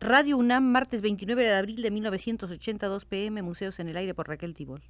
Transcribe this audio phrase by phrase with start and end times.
[0.00, 4.54] Radio UNAM, martes 29 de abril de 1982 pm, Museos en el Aire por Raquel
[4.54, 4.80] Tibol.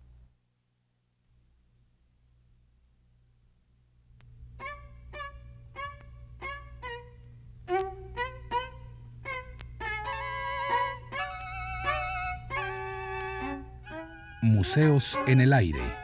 [14.43, 15.96] Museos en el Aire.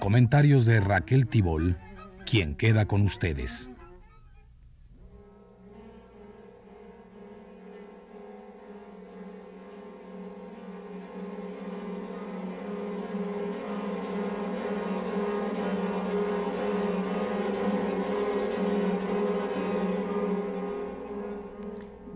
[0.00, 1.76] Comentarios de Raquel Tibol,
[2.24, 3.68] quien queda con ustedes.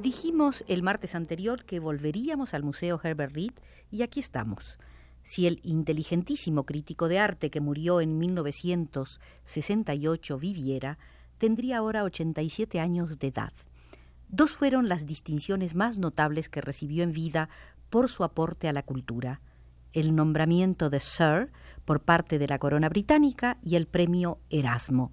[0.03, 3.53] Dijimos el martes anterior que volveríamos al Museo Herbert Reed
[3.91, 4.79] y aquí estamos.
[5.29, 10.97] Si el inteligentísimo crítico de arte que murió en 1968 viviera,
[11.37, 13.53] tendría ahora 87 años de edad.
[14.31, 17.51] Dos fueron las distinciones más notables que recibió en vida
[17.91, 19.43] por su aporte a la cultura,
[19.93, 21.53] el nombramiento de Sir
[21.85, 25.13] por parte de la corona británica y el premio Erasmo.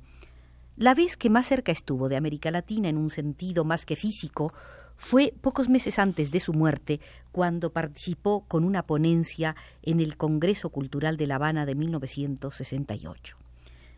[0.78, 4.54] La vez que más cerca estuvo de América Latina en un sentido más que físico
[4.98, 7.00] fue pocos meses antes de su muerte,
[7.36, 13.36] cuando participó con una ponencia en el Congreso Cultural de La Habana de 1968.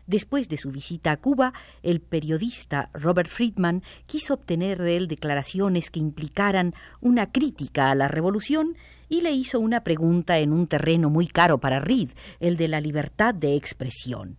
[0.08, 1.52] Después de su visita a Cuba,
[1.84, 8.08] el periodista Robert Friedman quiso obtener de él declaraciones que implicaran una crítica a la
[8.08, 8.74] revolución
[9.08, 12.08] y le hizo una pregunta en un terreno muy caro para Reed,
[12.40, 14.36] el de la libertad de expresión.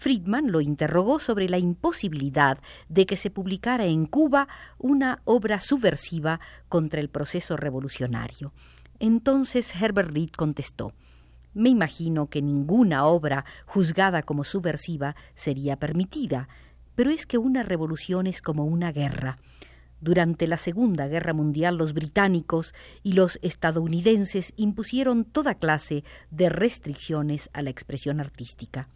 [0.00, 4.48] Friedman lo interrogó sobre la imposibilidad de que se publicara en Cuba
[4.78, 8.54] una obra subversiva contra el proceso revolucionario.
[8.98, 10.94] Entonces Herbert Reed contestó
[11.52, 16.48] Me imagino que ninguna obra juzgada como subversiva sería permitida,
[16.94, 19.36] pero es que una revolución es como una guerra.
[20.00, 22.72] Durante la Segunda Guerra Mundial los británicos
[23.02, 28.88] y los estadounidenses impusieron toda clase de restricciones a la expresión artística.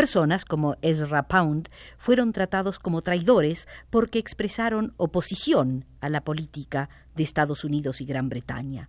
[0.00, 1.68] Personas como Ezra Pound
[1.98, 8.30] fueron tratados como traidores porque expresaron oposición a la política de Estados Unidos y Gran
[8.30, 8.88] Bretaña.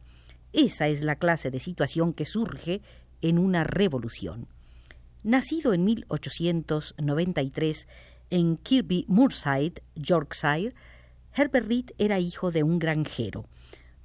[0.53, 2.81] Esa es la clase de situación que surge
[3.22, 4.47] en una revolución.
[5.22, 7.89] Nacido en 1893
[8.29, 10.73] en Kirby Moorside, Yorkshire,
[11.35, 13.49] Herbert Reed era hijo de un granjero.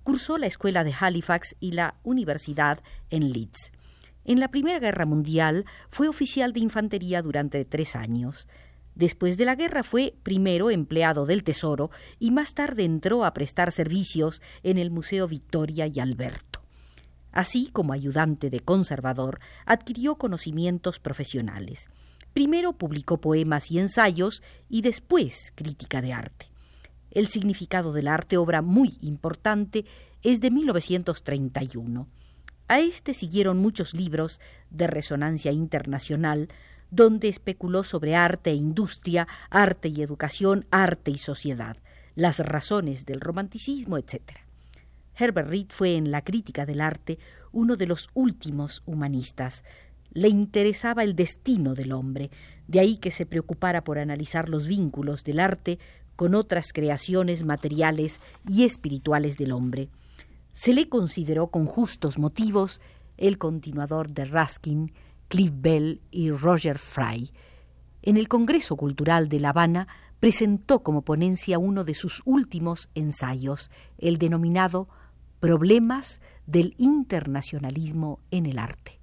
[0.03, 2.81] Cursó la escuela de Halifax y la universidad
[3.11, 3.71] en Leeds.
[4.29, 8.49] En la Primera Guerra Mundial fue oficial de infantería durante tres años.
[8.97, 13.71] Después de la guerra fue primero empleado del Tesoro y más tarde entró a prestar
[13.71, 16.61] servicios en el Museo Victoria y Alberto.
[17.31, 21.89] Así como ayudante de conservador, adquirió conocimientos profesionales.
[22.33, 26.47] Primero publicó poemas y ensayos y después crítica de arte.
[27.13, 29.85] El significado del arte, obra muy importante,
[30.25, 32.09] es de 1931.
[32.69, 34.41] A este siguieron muchos libros
[34.71, 36.49] de resonancia internacional,
[36.91, 41.77] donde especuló sobre arte e industria, arte y educación, arte y sociedad,
[42.17, 44.21] las razones del romanticismo, etc.
[45.17, 47.19] Herbert Reed fue en la crítica del arte
[47.53, 49.63] uno de los últimos humanistas.
[50.11, 52.31] Le interesaba el destino del hombre,
[52.67, 55.79] de ahí que se preocupara por analizar los vínculos del arte
[56.17, 59.89] con otras creaciones materiales y espirituales del hombre
[60.57, 62.81] se le consideró con justos motivos
[63.19, 64.91] el continuador de Ruskin,
[65.29, 67.31] Cliff Bell y Roger Fry.
[68.01, 69.87] En el Congreso Cultural de La Habana
[70.19, 74.89] presentó como ponencia uno de sus últimos ensayos, el denominado
[75.41, 78.96] Problemas del Internacionalismo en el Arte.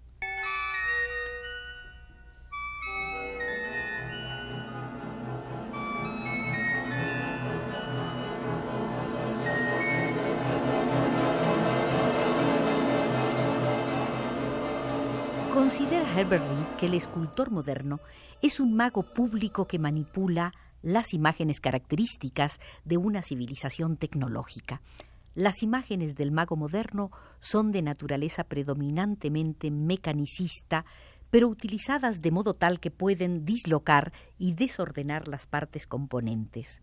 [15.53, 16.43] Considera Herbert
[16.79, 17.99] que el escultor moderno
[18.41, 20.51] es un mago público que manipula
[20.81, 24.81] las imágenes características de una civilización tecnológica.
[25.35, 30.85] Las imágenes del mago moderno son de naturaleza predominantemente mecanicista,
[31.29, 36.79] pero utilizadas de modo tal que pueden dislocar y desordenar las partes componentes.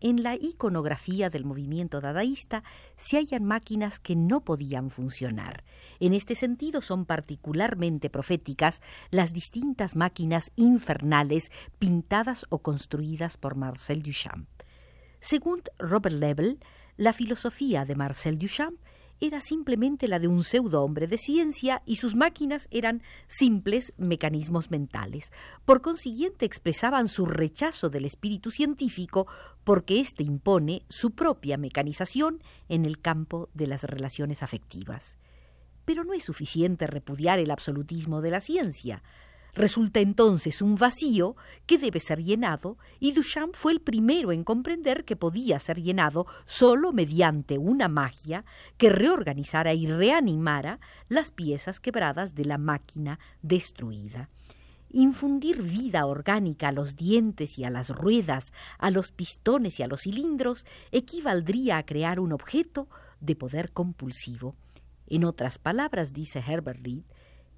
[0.00, 2.62] En la iconografía del movimiento dadaísta
[2.96, 5.64] se hallan máquinas que no podían funcionar.
[6.00, 14.02] En este sentido son particularmente proféticas las distintas máquinas infernales pintadas o construidas por Marcel
[14.02, 14.48] Duchamp.
[15.20, 16.60] Según Robert Lebel,
[16.98, 18.78] la filosofía de Marcel Duchamp
[19.20, 24.70] era simplemente la de un pseudo hombre de ciencia y sus máquinas eran simples mecanismos
[24.70, 25.32] mentales.
[25.64, 29.26] Por consiguiente expresaban su rechazo del espíritu científico
[29.64, 35.16] porque éste impone su propia mecanización en el campo de las relaciones afectivas.
[35.84, 39.02] Pero no es suficiente repudiar el absolutismo de la ciencia.
[39.56, 45.06] Resulta entonces un vacío que debe ser llenado, y Duchamp fue el primero en comprender
[45.06, 48.44] que podía ser llenado solo mediante una magia
[48.76, 54.28] que reorganizara y reanimara las piezas quebradas de la máquina destruida.
[54.90, 59.86] Infundir vida orgánica a los dientes y a las ruedas, a los pistones y a
[59.86, 62.88] los cilindros, equivaldría a crear un objeto
[63.20, 64.54] de poder compulsivo.
[65.06, 67.04] En otras palabras, dice Herbert Reed,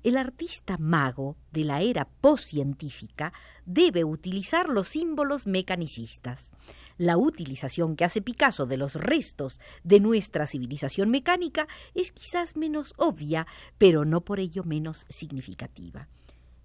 [0.02, 3.32] el artista mago de la era postcientífica
[3.66, 6.52] debe utilizar los símbolos mecanicistas.
[6.96, 12.92] La utilización que hace Picasso de los restos de nuestra civilización mecánica es quizás menos
[12.96, 13.46] obvia,
[13.78, 16.08] pero no por ello menos significativa.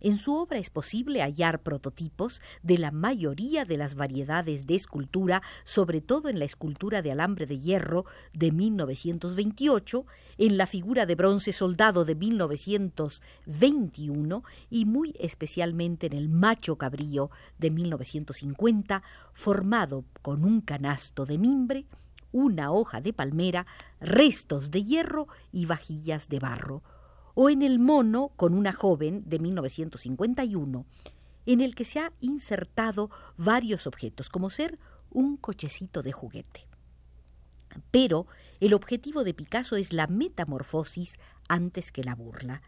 [0.03, 5.41] En su obra es posible hallar prototipos de la mayoría de las variedades de escultura,
[5.63, 8.03] sobre todo en la escultura de alambre de hierro
[8.33, 10.05] de 1928,
[10.39, 17.31] en la figura de bronce soldado de 1921 y muy especialmente en el macho cabrío
[17.57, 21.85] de 1950, formado con un canasto de mimbre,
[22.33, 23.65] una hoja de palmera,
[24.01, 26.83] restos de hierro y vajillas de barro
[27.35, 30.85] o en El mono con una joven de 1951,
[31.45, 36.67] en el que se ha insertado varios objetos, como ser un cochecito de juguete.
[37.91, 38.27] Pero
[38.59, 41.17] el objetivo de Picasso es la metamorfosis
[41.49, 42.61] antes que la burla,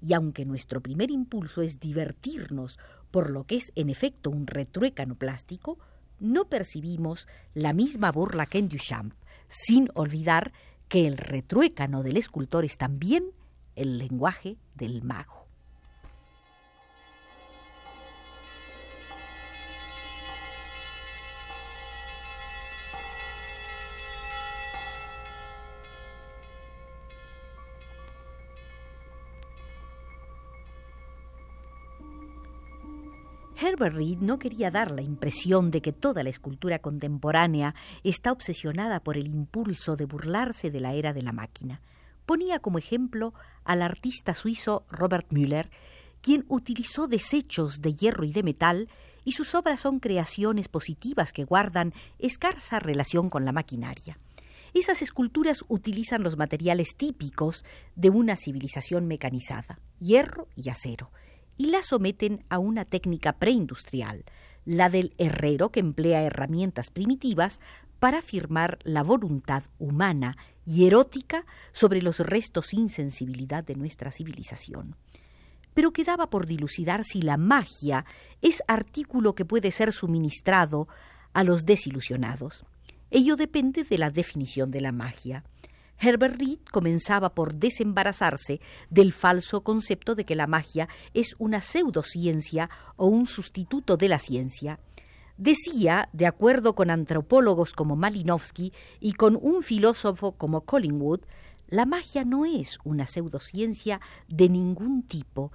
[0.00, 2.78] y aunque nuestro primer impulso es divertirnos
[3.10, 5.78] por lo que es en efecto un retruécano plástico,
[6.20, 9.14] no percibimos la misma burla que en Duchamp,
[9.48, 10.52] sin olvidar
[10.88, 13.32] que el retruécano del escultor es también
[13.78, 15.46] el lenguaje del mago.
[33.60, 39.00] Herbert Reed no quería dar la impresión de que toda la escultura contemporánea está obsesionada
[39.00, 41.80] por el impulso de burlarse de la era de la máquina
[42.28, 43.32] ponía como ejemplo
[43.64, 45.70] al artista suizo Robert Müller,
[46.20, 48.90] quien utilizó desechos de hierro y de metal,
[49.24, 54.18] y sus obras son creaciones positivas que guardan escasa relación con la maquinaria.
[54.74, 57.64] Esas esculturas utilizan los materiales típicos
[57.96, 61.10] de una civilización mecanizada, hierro y acero,
[61.56, 64.26] y las someten a una técnica preindustrial,
[64.66, 67.58] la del herrero que emplea herramientas primitivas
[67.98, 70.36] para afirmar la voluntad humana
[70.66, 74.96] y erótica sobre los restos sin sensibilidad de nuestra civilización.
[75.74, 78.04] Pero quedaba por dilucidar si la magia
[78.42, 80.88] es artículo que puede ser suministrado
[81.32, 82.64] a los desilusionados.
[83.10, 85.44] Ello depende de la definición de la magia.
[86.00, 88.60] Herbert Reed comenzaba por desembarazarse
[88.90, 94.18] del falso concepto de que la magia es una pseudociencia o un sustituto de la
[94.18, 94.78] ciencia,
[95.38, 101.20] Decía, de acuerdo con antropólogos como Malinowski y con un filósofo como Collingwood,
[101.68, 105.52] la magia no es una pseudociencia de ningún tipo,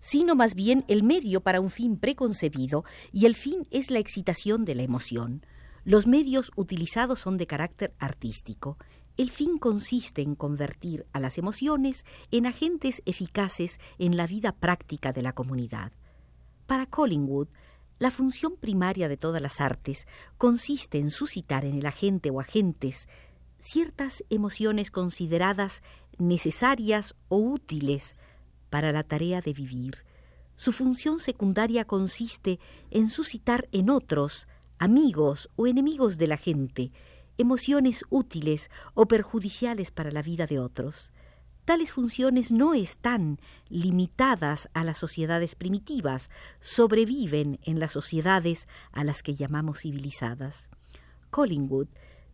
[0.00, 4.64] sino más bien el medio para un fin preconcebido, y el fin es la excitación
[4.64, 5.46] de la emoción.
[5.84, 8.78] Los medios utilizados son de carácter artístico.
[9.16, 15.12] El fin consiste en convertir a las emociones en agentes eficaces en la vida práctica
[15.12, 15.92] de la comunidad.
[16.66, 17.48] Para Collingwood,
[18.00, 20.06] la función primaria de todas las artes
[20.38, 23.08] consiste en suscitar en el agente o agentes
[23.60, 25.82] ciertas emociones consideradas
[26.18, 28.16] necesarias o útiles
[28.70, 29.98] para la tarea de vivir.
[30.56, 32.58] Su función secundaria consiste
[32.90, 36.92] en suscitar en otros, amigos o enemigos de la gente,
[37.36, 41.12] emociones útiles o perjudiciales para la vida de otros.
[41.70, 49.22] Tales funciones no están limitadas a las sociedades primitivas, sobreviven en las sociedades a las
[49.22, 50.68] que llamamos civilizadas.
[51.30, 51.86] Collingwood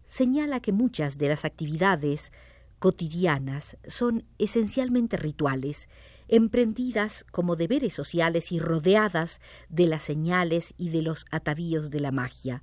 [0.07, 2.33] señala que muchas de las actividades
[2.79, 5.91] cotidianas son esencialmente rituales,
[6.29, 12.11] emprendidas como deberes sociales y rodeadas de las señales y de los atavíos de la
[12.11, 12.63] magia,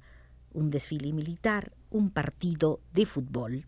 [0.54, 3.68] un desfile militar, un partido de fútbol.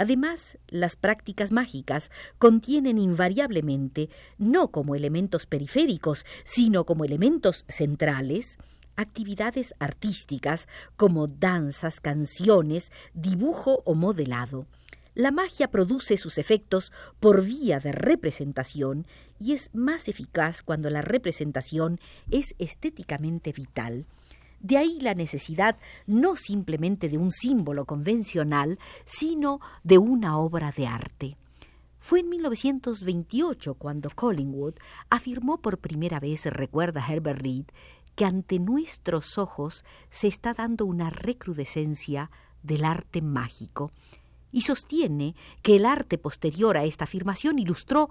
[0.00, 8.56] Además, las prácticas mágicas contienen invariablemente, no como elementos periféricos, sino como elementos centrales,
[8.96, 14.64] actividades artísticas como danzas, canciones, dibujo o modelado.
[15.14, 19.06] La magia produce sus efectos por vía de representación
[19.38, 24.06] y es más eficaz cuando la representación es estéticamente vital.
[24.60, 25.76] De ahí la necesidad
[26.06, 31.36] no simplemente de un símbolo convencional, sino de una obra de arte.
[31.98, 34.74] Fue en 1928 cuando Collingwood
[35.10, 37.64] afirmó por primera vez, recuerda Herbert Reed,
[38.14, 42.30] que ante nuestros ojos se está dando una recrudescencia
[42.62, 43.92] del arte mágico,
[44.52, 48.10] y sostiene que el arte posterior a esta afirmación ilustró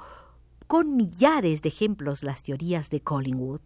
[0.68, 3.62] con millares de ejemplos las teorías de Collingwood.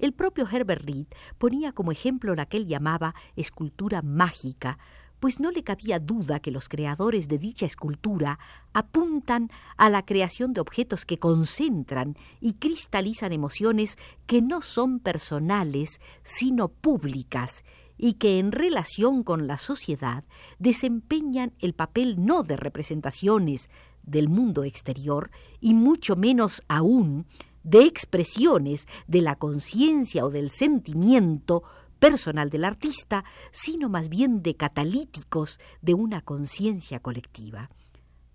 [0.00, 4.78] El propio Herbert Reed ponía como ejemplo la que él llamaba escultura mágica,
[5.20, 8.38] pues no le cabía duda que los creadores de dicha escultura
[8.72, 16.00] apuntan a la creación de objetos que concentran y cristalizan emociones que no son personales,
[16.24, 17.62] sino públicas,
[17.98, 20.24] y que en relación con la sociedad
[20.58, 23.68] desempeñan el papel no de representaciones
[24.02, 25.30] del mundo exterior,
[25.60, 27.26] y mucho menos aún
[27.62, 31.62] de expresiones de la conciencia o del sentimiento
[31.98, 37.70] personal del artista, sino más bien de catalíticos de una conciencia colectiva.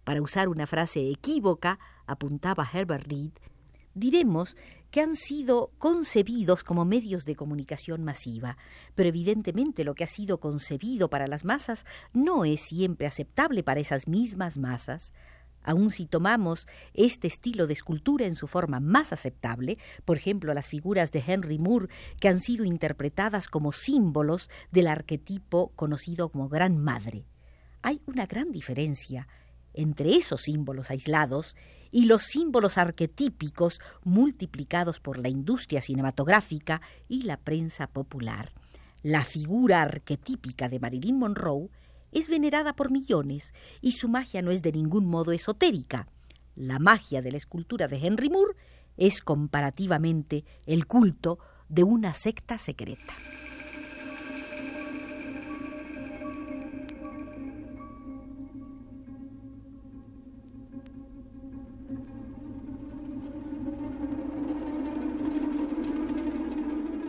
[0.04, 3.32] Para usar una frase equívoca, apuntaba Herbert Reed,
[3.96, 4.56] diremos
[4.92, 8.56] que han sido concebidos como medios de comunicación masiva,
[8.94, 13.80] pero evidentemente lo que ha sido concebido para las masas no es siempre aceptable para
[13.80, 15.12] esas mismas masas.
[15.66, 20.70] Aun si tomamos este estilo de escultura en su forma más aceptable, por ejemplo las
[20.70, 26.78] figuras de Henry Moore, que han sido interpretadas como símbolos del arquetipo conocido como Gran
[26.78, 27.26] Madre,
[27.86, 29.28] hay una gran diferencia
[29.76, 31.56] entre esos símbolos aislados
[31.92, 38.54] y los símbolos arquetípicos multiplicados por la industria cinematográfica y la prensa popular.
[39.04, 41.70] La figura arquetípica de Marilyn Monroe
[42.16, 46.08] es venerada por millones y su magia no es de ningún modo esotérica.
[46.56, 48.56] La magia de la escultura de Henry Moore
[48.96, 53.14] es comparativamente el culto de una secta secreta.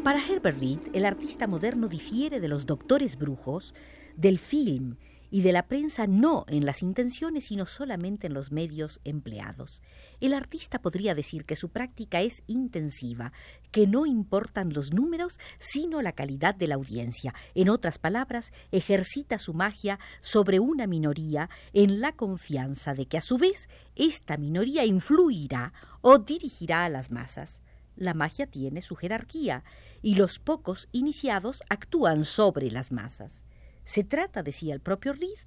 [0.06, 3.74] Para Herbert Reed, el artista moderno difiere de los doctores brujos,
[4.16, 4.98] del film
[5.32, 9.82] y de la prensa no en las intenciones, sino solamente en los medios empleados.
[10.20, 13.32] El artista podría decir que su práctica es intensiva,
[13.72, 17.34] que no importan los números, sino la calidad de la audiencia.
[17.56, 23.22] En otras palabras, ejercita su magia sobre una minoría en la confianza de que a
[23.22, 27.60] su vez esta minoría influirá o dirigirá a las masas.
[27.96, 29.64] La magia tiene su jerarquía
[30.02, 33.44] y los pocos iniciados actúan sobre las masas.
[33.84, 35.38] Se trata, decía el propio Reed,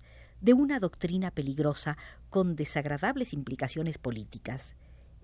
[0.42, 1.98] de una doctrina peligrosa
[2.30, 4.76] con desagradables implicaciones políticas.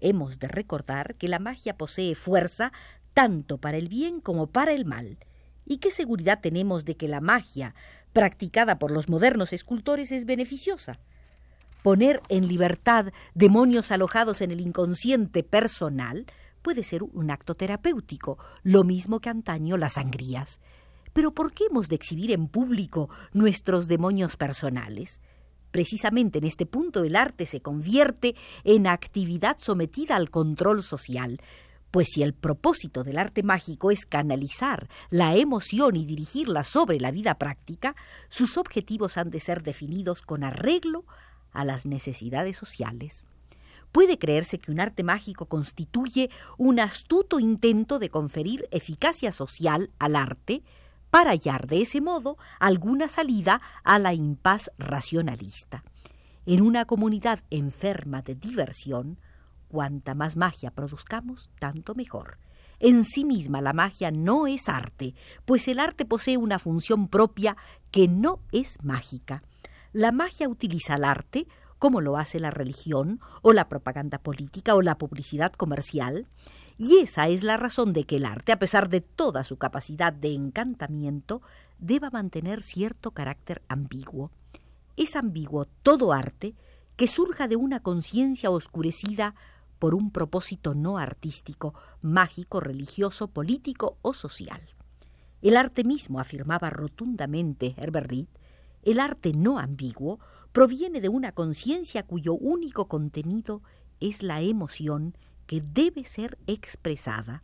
[0.02, 2.74] Hemos de recordar que la magia posee fuerza
[3.14, 5.18] tanto para el bien como para el mal.
[5.66, 7.74] ¿Y qué seguridad tenemos de que la magia,
[8.14, 11.00] practicada por los modernos escultores, es beneficiosa?
[11.82, 16.26] Poner en libertad demonios alojados en el inconsciente personal
[16.66, 20.60] puede ser un acto terapéutico, lo mismo que antaño las sangrías.
[21.14, 25.22] Pero ¿por qué hemos de exhibir en público nuestros demonios personales?
[25.70, 31.40] Precisamente en este punto el arte se convierte en actividad sometida al control social,
[31.92, 37.12] pues si el propósito del arte mágico es canalizar la emoción y dirigirla sobre la
[37.12, 37.96] vida práctica,
[38.28, 41.06] sus objetivos han de ser definidos con arreglo
[41.52, 43.28] a las necesidades sociales.
[43.96, 50.18] Puede creerse que un arte mágico constituye un astuto intento de conferir eficacia social al
[50.18, 50.64] arte
[51.10, 55.86] para hallar de ese modo alguna salida a la impas racionalista.
[56.46, 59.18] En una comunidad enferma de diversión,
[59.70, 62.38] cuanta más magia produzcamos, tanto mejor.
[62.82, 67.56] En sí misma la magia no es arte, pues el arte posee una función propia
[67.92, 69.42] que no es mágica.
[69.94, 71.48] La magia utiliza el arte
[71.80, 76.28] como lo hace la religión o la propaganda política o la publicidad comercial,
[76.78, 80.12] y esa es la razón de que el arte, a pesar de toda su capacidad
[80.12, 81.42] de encantamiento,
[81.80, 84.32] deba mantener cierto carácter ambiguo.
[84.98, 86.56] Es ambiguo todo arte
[86.96, 89.36] que surja de una conciencia oscurecida
[89.80, 94.62] por un propósito no artístico, mágico, religioso, político o social.
[95.42, 98.28] El arte mismo, afirmaba rotundamente Herbert Reed,
[98.84, 100.20] el arte no ambiguo
[100.56, 103.62] proviene de una conciencia cuyo único contenido
[104.00, 107.44] es la emoción que debe ser expresada.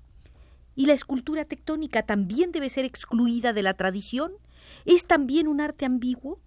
[0.75, 4.31] ¿Y la escultura tectónica también debe ser excluida de la tradición?
[4.85, 6.39] ¿Es también un arte ambiguo?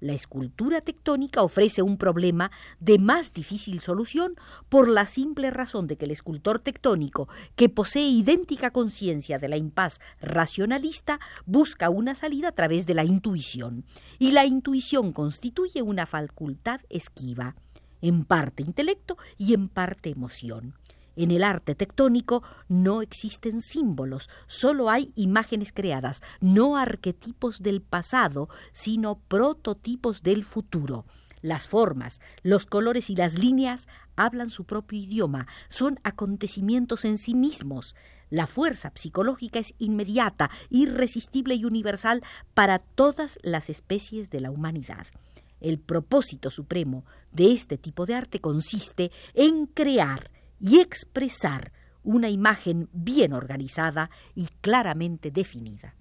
[0.00, 4.34] La escultura tectónica ofrece un problema de más difícil solución
[4.70, 9.58] por la simple razón de que el escultor tectónico, que posee idéntica conciencia de la
[9.58, 13.84] impas racionalista, busca una salida a través de la intuición,
[14.18, 17.54] y la intuición constituye una facultad esquiva,
[18.00, 20.74] en parte intelecto y en parte emoción.
[21.16, 28.48] En el arte tectónico no existen símbolos, solo hay imágenes creadas, no arquetipos del pasado,
[28.72, 31.04] sino prototipos del futuro.
[31.42, 37.34] Las formas, los colores y las líneas hablan su propio idioma, son acontecimientos en sí
[37.34, 37.96] mismos.
[38.28, 42.22] La fuerza psicológica es inmediata, irresistible y universal
[42.54, 45.06] para todas las especies de la humanidad.
[45.60, 52.88] El propósito supremo de este tipo de arte consiste en crear, y expresar una imagen
[52.92, 55.94] bien organizada y claramente definida.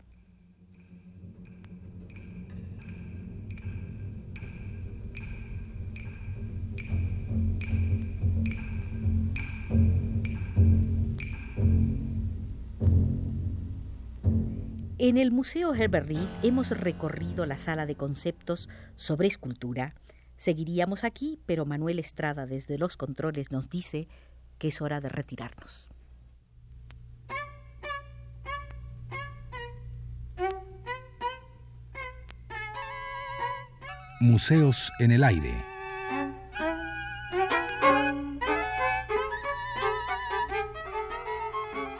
[15.01, 16.11] En el Museo Herbert
[16.43, 19.95] hemos recorrido la sala de conceptos sobre escultura.
[20.35, 24.09] Seguiríamos aquí, pero Manuel Estrada desde los controles nos dice
[24.59, 25.89] que es hora de retirarnos.
[34.19, 35.65] Museos en el aire.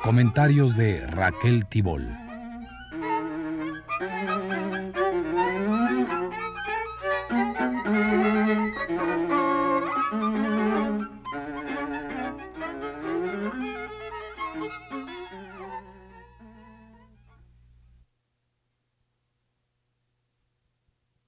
[0.03, 2.28] Comentarios de Raquel Tibol.